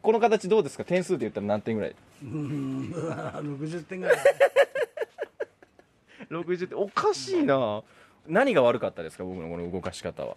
[0.00, 0.84] この形どうですか？
[0.84, 1.96] 点数で言ったら何点ぐらい？
[2.22, 4.16] うん 60点ぐらい。
[6.30, 6.78] 60点。
[6.78, 7.82] おかしいな。
[8.26, 9.24] 何が悪かったですか？
[9.24, 10.36] 僕のこの動かし方は。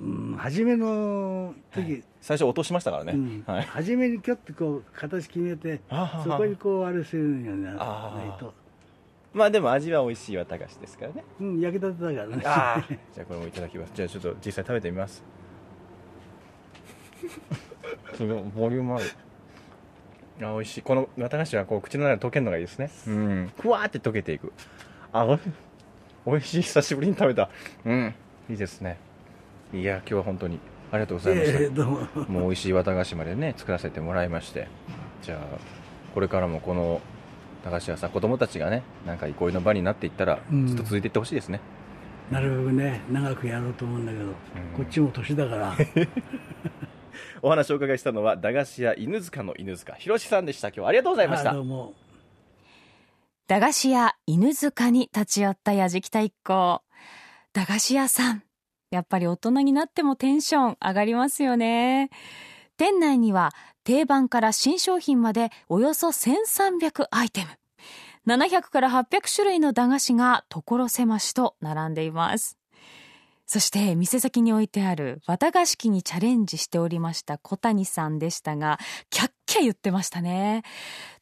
[0.00, 3.44] うん初めの時、最初落としましたからね、うん。
[3.46, 5.80] はい、初めにキュッとこう形決めて
[6.24, 7.76] そこにこうあれするようにない
[8.40, 8.52] と、
[9.34, 11.24] まあでも味は美味しい綿菓子ですからね。
[11.40, 12.42] うん、焼きたてだからね。
[12.46, 12.84] ああ。
[13.12, 13.92] じゃあこれもいただきます。
[13.92, 15.24] じゃあちょっと実際食べてみます。
[18.14, 19.04] すごいボリュームある。
[20.40, 20.82] あ美味しい。
[20.82, 22.90] この綿菓子はこう口の中で溶けるのがいいですね。
[23.08, 23.52] うん。
[23.60, 24.52] ふわーって溶けていく。
[25.12, 25.38] あおい
[26.26, 26.62] 美味しい。
[26.62, 27.50] 久しぶりに食べた。
[27.84, 28.14] うん。
[28.48, 28.98] いいですね。
[29.72, 30.60] いや今日は本当に。
[30.92, 31.98] ありがとうございました、ええどうも。
[32.28, 34.68] もう美味しい綿菓子までね作らせてもらいまして。
[35.22, 35.58] じゃあ
[36.14, 37.00] これからもこの
[37.64, 40.66] 駄菓子屋さん子供たちがねなんか憩いの場になっていったらうん。
[40.66, 41.60] ずっと続いていってほしいですね、
[42.30, 44.26] なるべくね長くやろうと思うんだけど、
[44.76, 45.74] こっちも年だから。
[47.42, 49.94] お話をお伺いしたのは駄菓子屋犬塚の犬塚。
[49.94, 50.68] 博さんでした。
[50.68, 51.50] 今日はありがとうございました。
[51.50, 51.94] あどうも。
[53.46, 56.82] 駄菓子屋犬塚に立ち寄ったやじきた一行。
[57.52, 58.42] 駄菓子屋さん。
[58.90, 62.10] やっぱり大人になってもテンション上がりますよね。
[62.76, 63.52] 店内には
[63.84, 67.48] 定番から新商品までおよそ1300アイテム。
[68.26, 72.58] 700から800種類の駄菓子が所狭しと並んでいます。
[73.46, 78.78] そして店先に置いてある綿菓子機にチャレンジしておりました小谷さんでしたが、
[79.10, 80.62] キャッキャ言ってましたね。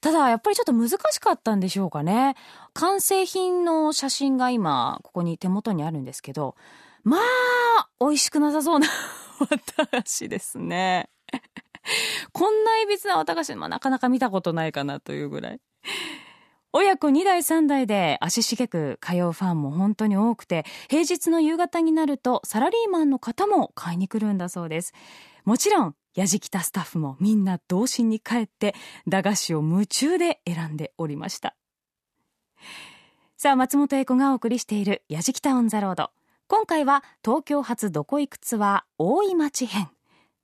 [0.00, 2.36] ただやっぱりちょっと難しかったんでしょうかね。
[2.74, 6.54] 完成品の写真が今ここに手元にあるんですけど、
[7.02, 8.86] まあ、美味しくなさそうな
[9.50, 11.10] 綿菓子ですね。
[12.32, 15.60] こんないびつな綿菓子、まあ、なかなか見たことないかなというぐらい。
[16.74, 24.94] 親子2代3代で足しげく通うファンも本当に多くて、平日の夕方になるとサラリーマンの方も買いに来るんだそうです。
[25.44, 28.74] もちろん、やじきたスタッフもみんな童心に帰って、
[29.06, 31.54] 駄菓子を夢中で選んでおりました。
[33.36, 36.10] さあ、松本英子がお送りしているやじきたオンザロード。
[36.48, 39.90] 今回は東京発どこ行くツアー大井町編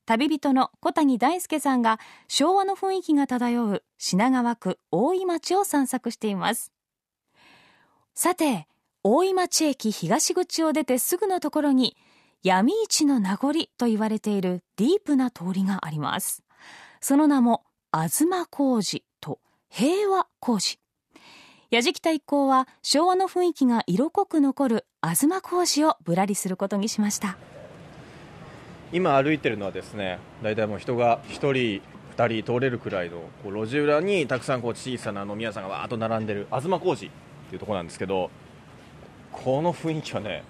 [0.09, 6.73] 旅人の小谷大輔さんが昭和の雰囲気が漂う品川区大井町を散策しています。
[8.15, 8.69] さて
[9.03, 11.95] 大井町駅東口を出てすぐのところに
[12.43, 16.43] 闇市の名残と言われているディープな通りがあります。
[17.03, 20.79] その名も東工事と平和工事
[21.71, 27.37] 矢敷太一行は昭和の雰囲気が色濃く残る東工事をぶらりすることにしました。
[28.93, 31.83] 今歩いてるのはですね大体もう人が1人
[32.17, 37.11] 2人通れるくらいのこう路地裏にたくさんこう小さな飲み屋さんがわーっと並んでる東工事っ
[37.49, 38.31] ていうところなんですけど
[39.33, 40.43] この雰囲気はね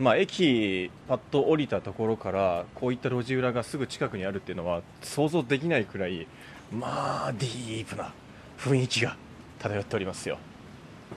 [0.00, 6.26] まあ、駅パッと降りたところからこういった路地裏がすぐ近くにあるっていうのは想像できないくらい
[6.72, 8.14] まあディープな
[8.58, 9.18] 雰囲気が
[9.58, 10.38] 漂っておりますよ。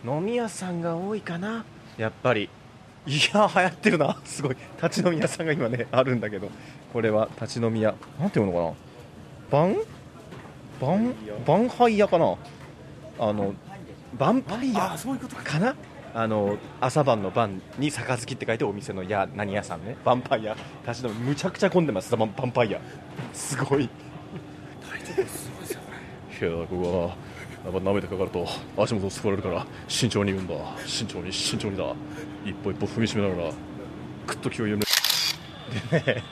[0.05, 1.63] 飲み屋さんが多いかな
[1.97, 2.49] やっぱり。
[3.05, 4.17] いや流行ってるな。
[4.23, 4.57] すごい。
[4.81, 6.49] 立ち飲み屋さんが今ねあるんだけど。
[6.91, 7.95] これは立ち飲み屋。
[8.19, 9.59] なんていうのかな？
[9.59, 9.75] バン？
[10.79, 11.15] バン？
[11.45, 12.35] バンハイ屋かな？
[13.19, 13.53] あの
[14.17, 15.59] バンパイアそういうことか。
[15.59, 15.75] な？
[16.15, 19.97] あの朝晩の晩に杯って書いてお店の屋何屋さんね。
[20.05, 20.55] バンパイア
[20.87, 22.15] 立ち飲みむちゃくちゃ混んでます。
[22.15, 22.79] バンバンパイア
[23.33, 23.89] すごい。
[26.41, 27.15] いやここは
[27.63, 28.45] やっぱ舐めてかかると
[28.77, 30.55] 足元をすくわれるから慎重に言うんだ。
[30.85, 31.95] 慎重に慎重にだ。
[32.45, 33.51] 一歩一歩踏みしめながら
[34.27, 34.83] ぐっと気を緩め
[35.91, 36.23] でね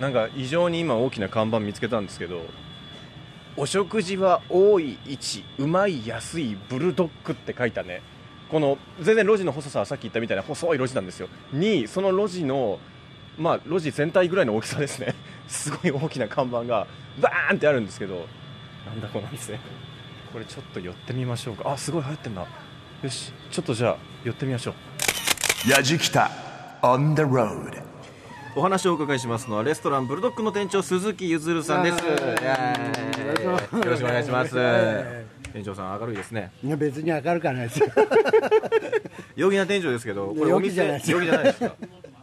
[0.00, 2.42] なんか異常に今大きな看板見つけたんですけど
[3.56, 8.02] お食事は多い位置うまい安いブルドッグって書いたね。
[8.50, 11.28] この全然路地の細さはさっき言ったみたいな細い路地なんですよ。
[11.52, 12.80] にその路地の
[13.38, 15.14] まあ路地全体ぐらいの大きさですね。
[15.46, 16.88] すごい大きな看板が
[17.20, 18.26] バーンってあるんですけど
[18.86, 19.58] なんだこの店。
[20.34, 21.70] これちょっと寄ってみましょうか。
[21.70, 22.48] あすごい流行ってんなよ
[23.08, 24.74] しちょっとじゃあ寄ってみましょ
[25.66, 25.70] う。
[25.70, 26.28] やじきた
[26.82, 27.80] on the road.
[28.56, 31.98] お話をお伺いしますのはレストランブルドッグの店長鈴木ゆずるさんです。
[32.04, 32.10] よ
[33.84, 34.54] ろしくお願いします。
[35.52, 36.50] 店長さん明るいですね。
[36.64, 37.86] いや別に明るくはないですよ。
[39.36, 41.74] 陽気な店長ですけどこれお陽気店じゃないです陽気じゃないですか。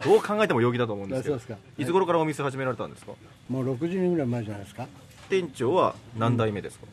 [0.04, 1.38] どう考えても陽気だと思うんですけど。
[1.38, 1.68] そうですか。
[1.78, 3.12] いつ頃からお店始められたんですか？
[3.48, 4.86] もう60年ぐらい前じゃないですか。
[5.30, 6.84] 店長は何代目ですか、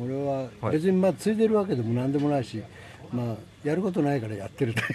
[0.00, 0.72] 俺ははい。
[0.72, 2.62] 別にまあついでるわけでもなんでもないし、
[3.12, 4.80] まあやることないからやってると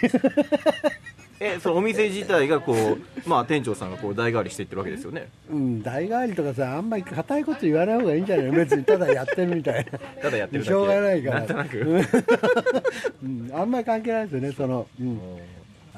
[1.40, 5.28] えそのお店自体がこうまあ店長さんがこう代替わりしていってるわけですよね。
[5.50, 9.98] うん代替わりとかさあんまり硬いこと言わない方がいいんじゃない別にただやってるみたいな。
[9.98, 10.72] ただやってるだけ。
[10.72, 11.38] しょうがないから。
[11.40, 11.78] なんとなく。
[13.24, 15.18] うん、あんまり関係ないですよねその、うん、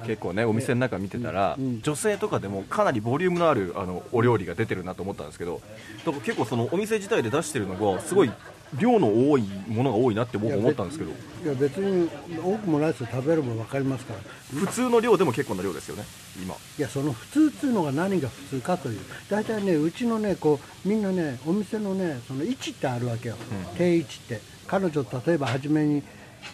[0.06, 5.60] 結構ねお店の中見てたら、女性とかでもかなりボリュームのあるあのお料理が出てるなと思ったんですけど
[6.04, 8.32] だから結構そのお店自体で出してるのがすごい
[8.78, 11.12] 量の多いものが多いなって僕思ったんですけど。
[11.12, 12.10] いや別に
[12.42, 13.08] 多くもないですよ。
[13.12, 14.20] 食べれば分かりますから。
[14.58, 16.04] 普通の量でも結構な量ですよね
[16.42, 16.54] 今。
[16.54, 19.00] いやその普通っていうのが何が普通かという。
[19.30, 23.36] 大体ねうちのねこうみんなねお店のねその位置ってあるわけよ、
[23.78, 24.40] 定位置って。
[24.66, 26.02] 彼女例えば初めに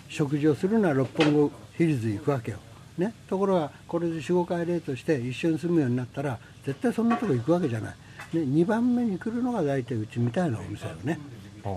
[0.09, 2.59] 食事をするなら六本木ヒルズ行くわけよ、
[3.01, 7.93] ね、ところがこれで45回例として一緒に住むようになったら絶対そんなとこ行くわけじゃな
[8.35, 11.19] い、ね、2番目に来るのが大体うちみたいなお店よね。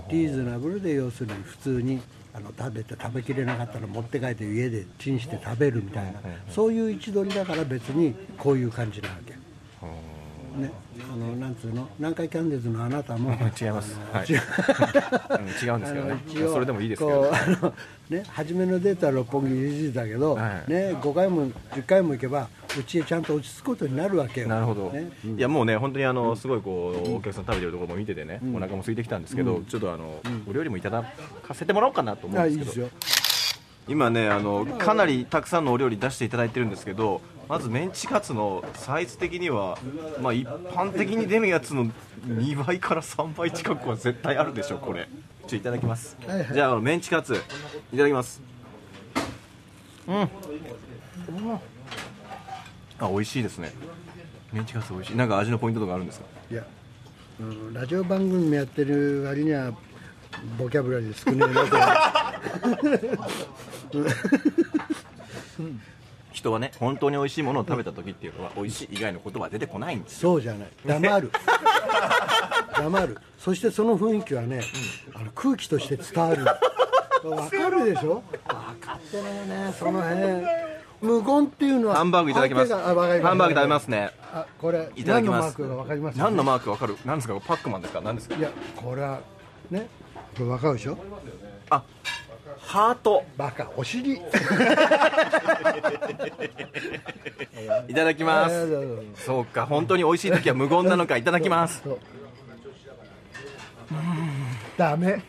[0.09, 2.01] リーズナブルで要するに普通に
[2.33, 6.19] あの食べて食べきれなかったら持って帰って家でチンして食べるみたいな。
[6.49, 9.33] そういう位置取りだから別にこういう感じなわけ。
[10.57, 10.71] ね、
[11.11, 14.27] あのなんつうの南海キャンディーズのあなたも違います、はい。
[14.27, 14.41] 違う。
[15.41, 16.17] うん違うんですけどね。
[16.51, 17.21] それでもいいですけど。
[17.23, 17.73] こうあの
[18.09, 20.71] ね、初めのデータは六本木リリーズだけど、はい。
[20.71, 24.47] ね、5回も10回も行けばうちへちゃんと落ち着くことになるわけよ。
[24.47, 25.11] なるほど、ね。
[25.37, 31.03] いやもうね本当にあのすごいこうお客さん食べてるところも見ててね、お腹も空いてきたんですけど、ちょっとあの、お料理もいただ
[31.47, 32.83] かせてもらおうかなと思うんですけど。
[32.83, 33.22] あいいですよ
[33.87, 39.77] 今ねあのかなりたくさんのお料理出していただいてるんですけどまずメンチカツのサイズ的には、
[40.21, 41.91] まあ、一般的に出るやつの
[42.25, 45.09] 2倍から3倍近くは絶対あるでしょこれ。
[45.41, 46.53] ちょっといただきます、はいはい。
[46.53, 47.35] じゃあメンチカツ
[47.91, 48.41] いただきます。
[50.07, 50.21] うん。
[52.99, 53.73] あ美味しいですね。
[54.53, 55.17] メンチカツ美味しい。
[55.17, 56.25] なんか味のポイントとかあるんですか？
[56.49, 56.65] いや、
[57.41, 59.73] うん、ラジオ番組やってる割には
[60.57, 63.17] ボキャブラリー少ねえなと
[66.31, 70.31] 人はね本当に美味しいものを食べた時っていうのは美味しい以外の言葉は出てこないんですよ。
[70.31, 70.69] そうじゃない。
[70.85, 71.31] 黙る。
[72.75, 73.17] 黙る。
[73.37, 74.61] そしてその雰囲気はね、
[75.13, 76.43] あの空気として伝わる。
[76.45, 76.55] わ
[77.49, 78.23] かるでしょ？
[78.47, 80.43] 分かってるよねその辺。
[81.01, 82.73] 無言っていうのはハンバーグいただきます。
[82.73, 84.11] ハンバーグ食べますね。
[84.33, 85.55] あこれいただきます。
[85.61, 86.17] 何のマークが分かります？
[86.17, 86.97] 何のマークわかる？
[87.05, 87.35] 何ですか？
[87.39, 88.01] パックマンですか？
[88.01, 88.35] 何ですか？
[88.35, 89.19] いやこれは
[89.69, 89.87] ね
[90.35, 90.97] これ分かるでしょ？
[91.69, 91.83] あ
[92.73, 93.23] ハート。
[93.37, 94.13] バカお尻。
[97.87, 99.25] いただきまえーす。
[99.25, 101.15] そうか本当に美味しい時は無言なのか。
[101.17, 101.83] いただきます。
[104.75, 105.21] ダメ。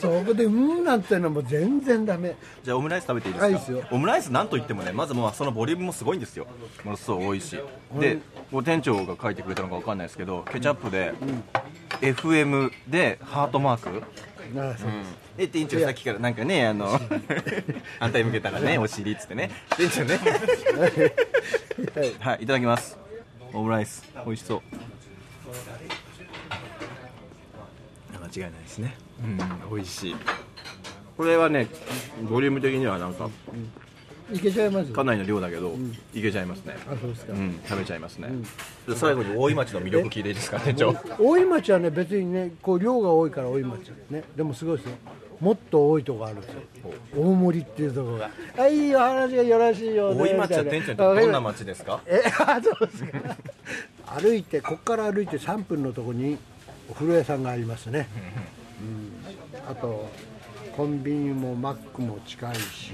[0.00, 2.34] そこでうんなんてのも全然ダメ。
[2.64, 3.44] じゃあオムライス食べていいですか？
[3.46, 3.84] はいいいですよ。
[3.92, 6.48] オムライスなんといってもねまずもうそのボリュームもすごいんですよ。
[6.84, 7.40] ものすごい多い。
[7.40, 7.56] し
[8.00, 8.18] で
[8.50, 11.14] こう店長が書いてくれたのかわかんないですけどケチャップで、
[12.00, 14.02] FM でハートマーク
[14.56, 14.90] あそう
[15.36, 16.88] で店長さっきからなんかねあの
[18.00, 19.50] 反対向けたらねお尻っつってね。
[19.76, 20.18] 店長ね。
[22.20, 22.44] はい。
[22.44, 22.98] いただきます。
[23.52, 24.04] オムライス。
[24.24, 24.62] 美味しそう。
[28.12, 28.94] 間違いないですね。
[29.22, 29.38] うん
[29.76, 30.16] 美味しい。
[31.16, 31.66] これはね
[32.28, 33.28] ボリューム的にはなんか
[34.32, 34.92] いけちゃいます？
[34.92, 35.74] かなりの量だけど、
[36.14, 36.76] いけちゃいますね。
[36.86, 38.28] あそうですか、うん食べちゃいますね、
[38.86, 44.22] で最後に大井町の魅力聞いていいですか店長大井町はね別にねこう量が多いから大井町ね。
[44.36, 44.92] でもすごいですよ。
[45.40, 46.60] もっと多いとこあるんですよ。
[47.16, 48.30] 大森っていうところが。
[48.58, 52.00] あいいお話がよろしいよね大井町は店長にとってどんな町ですか？
[52.06, 52.22] え？
[52.44, 53.36] あそうですか。
[54.20, 56.38] 歩いてここから歩いて3分のところに
[56.90, 58.08] お風呂屋さんがありますね、
[58.80, 60.08] うん、あと
[60.74, 62.92] コンビニもマックも近いし、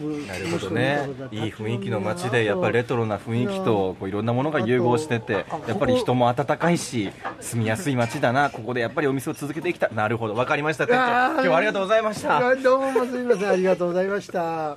[0.00, 1.08] なるほどね。
[1.30, 9.88] いい雰囲気の街でやっぱりレトロな雰囲気とこういろんなものが融合しててやっぱり人も温かいし住みやすい街だなここでやっぱりお店を続けていきた。
[9.88, 10.34] いなるほど。
[10.34, 11.32] 分かりました店長。
[11.34, 12.56] 今日はありがとうございました。
[12.56, 13.48] どうもすみません。
[13.48, 14.76] ありがとうございました。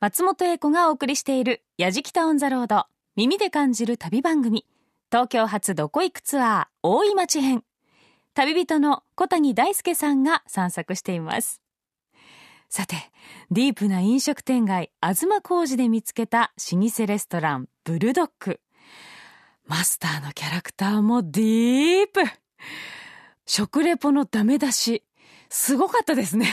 [0.00, 2.86] 松本英子がお送りしている「やじきた on the road」
[3.16, 4.66] 耳で感じる旅番組。
[5.10, 7.64] 東京発どこ行くツアー大井町編。
[8.34, 11.62] 旅人の小谷大輔さんが散策しています
[12.74, 12.96] さて
[13.52, 18.58] ディープな飲食店街東小路で見つけた老舗レストランブルドッグ
[19.64, 22.22] マスターのキャラクターもディープ
[23.46, 25.04] 食レポのダメ出し
[25.48, 26.52] すごかったですね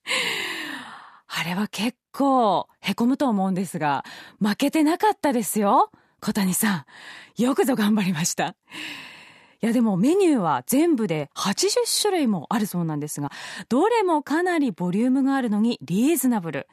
[1.28, 4.04] あれは結構へこむと思うんですが、
[4.38, 5.90] 負けてなかったですよ。
[6.20, 6.84] 小谷さ
[7.38, 7.42] ん。
[7.42, 8.54] よくぞ頑張りました。
[9.62, 11.68] いやでもメニューは全部で80
[12.00, 13.30] 種類もあるそうなんですが、
[13.68, 16.66] どれもかなりボリュームがあるのにリーズナブル。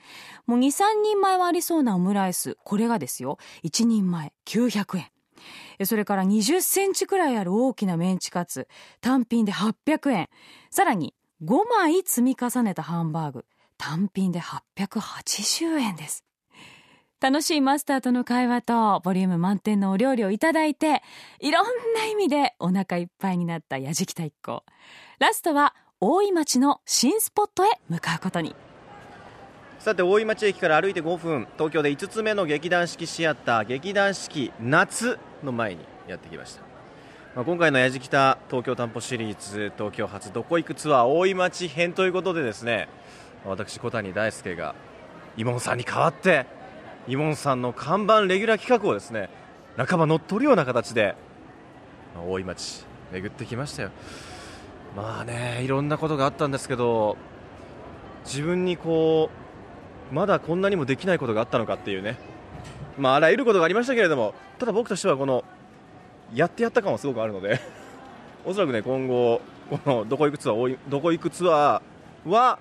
[0.46, 2.58] もう2、3人前はありそうなオムライス。
[2.64, 5.86] これがですよ、1人前900円。
[5.86, 8.68] それから20センチくらいある大きなメンチカツ。
[9.02, 10.30] 単品で800円。
[10.72, 11.14] さらに
[11.44, 13.46] 5枚積み重ねたハンバーグ。
[13.78, 16.27] 単品で880円です。
[17.20, 21.01] 楽しいマスターとの会話とボリューム満点のお料理をいただいて、
[21.39, 21.65] いろん
[21.95, 24.63] な意味でお腹いっぱいになったやじきた一行。
[25.18, 28.55] ラストは大井町の新スポットへ向かうことに。
[29.80, 36.61] さて大井町駅から歩いて5分東京で5つ目の劇団四季シアター劇団四季夏の前にやってきました、
[37.36, 42.89] まあ、今回のやじきた東京担保シリーズ東京発どこ行くツアー大井町編ということでですね
[43.45, 44.76] 私小谷大輔が
[45.38, 46.47] イモンさんに代わって
[47.08, 49.30] イモンさんの看板レギュラー企画をですね
[49.78, 51.16] 半ば乗っ取るような形で、
[52.28, 53.91] 大井町巡ってきましたよ。
[54.95, 57.18] まあねいろんなことがあったんですけど
[58.26, 59.30] 自分にこ
[60.12, 62.18] うまだこんなにもできないことがあったのかっていうね、
[62.97, 65.43] まあ、あらゆることがありましたけれどもただ僕としてはこの
[66.34, 67.60] やってやった感はすごくあるので
[68.43, 72.58] おそらくね今後このどこ行くツアーどこ行くツアーは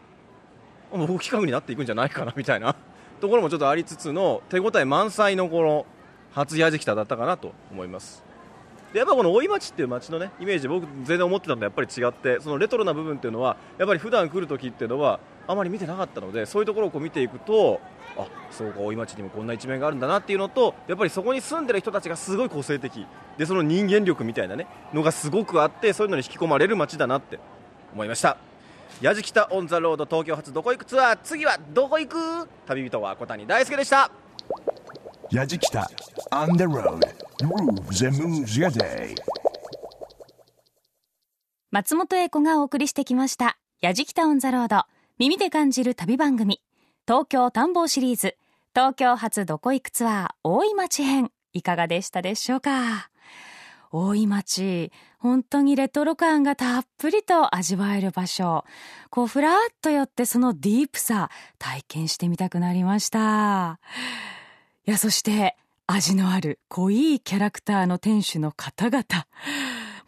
[0.93, 2.77] 僕企画になっていくんじゃないかなみたいな。
[3.21, 5.87] ところもちょっとありつつの手応え満載のこの
[6.33, 8.23] 初やじきただったかなと思います。
[8.93, 17.81] でやっぱこの大井町っていう町のねイメージ僕全然思ってたのとやっぱり違ってそのレトロな部分っていうのはやっぱり普段来る時っていうのはあまり見てなかったのでそういうところをこう見ていくと
[18.17, 23.07] あそうか大井町にもこんな一面があるんだなっていうのとやっぱりそこに住んでる人たちがすごい個性的
[23.37, 27.39] でその人間力みたいなねのがすごくあってそういうのに引き込まれる町だなって
[27.93, 28.39] 思いました。
[29.01, 32.49] やじきた on the road 東京発どこ行くツアー次はどこ行く？
[32.67, 34.11] 旅人は小谷大輔でした。
[35.31, 35.91] やじきた
[36.31, 37.01] On the road
[37.43, 39.15] Grooves and moves your day.
[41.71, 44.85] 松本英子がお送りしてきました「やじきた on the road」
[45.19, 46.63] 耳で感じる旅番組。
[47.07, 48.37] 東京探訪シリーズ。
[48.75, 51.31] 東京発どこ行くツアー大井町編。
[51.53, 53.11] いかがでしたでしょうか？
[53.91, 58.65] 大井町本当にレトロ感がたっぷりと味わえる場所。
[59.11, 63.81] こうふらっと寄ってそのディープさ体験してみたくなりました。
[64.87, 65.57] いやそして
[65.87, 69.05] 味のある濃いキャラクターの店主の方々。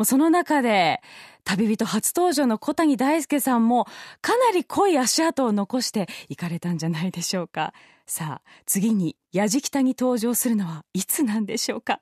[0.05, 1.01] その中で
[1.45, 3.87] 旅人初登場の小谷大輔さんも
[4.21, 7.73] かなり濃い足跡を残して行かれたんじゃないでしょうか。
[8.07, 12.01] さあ次にやじきたに登場するのはいつなんでしょうか。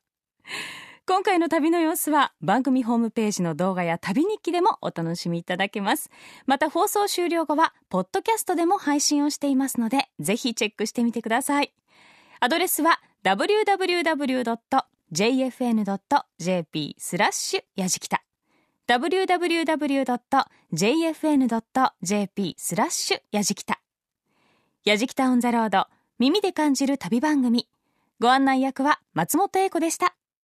[1.08, 6.10] 今回の旅の様子は番組ホームページの動画や旅日記でもお楽しみいただけます。
[6.46, 11.72] また放送終了後は、ポッドキャストでも配信をしていますので、ぜひチェックしてみてください。
[12.40, 14.16] アドレスは www.jfn.jp
[16.98, 18.24] スラッシュやじきた
[18.88, 19.34] www.jfn.jp
[22.58, 23.80] スラッシュやじきた
[24.84, 25.86] やじきたオンザロード
[26.18, 27.68] 耳で感じる旅番組
[28.20, 30.16] ご案内役は松本英子でした。